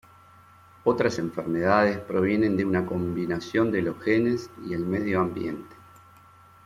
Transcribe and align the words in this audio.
Otras 0.83 1.19
enfermedades 1.19 1.99
provienen 1.99 2.57
de 2.57 2.65
una 2.65 2.87
combinación 2.87 3.71
de 3.71 3.83
los 3.83 4.01
genes 4.01 4.49
y 4.67 4.73
el 4.73 4.83
medio 4.83 5.19
ambiente. 5.21 5.75